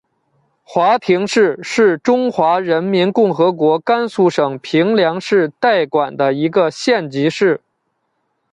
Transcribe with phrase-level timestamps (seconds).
[0.63, 7.61] 华亭市是中华人民共和国甘肃省平凉市代管的一个县级市。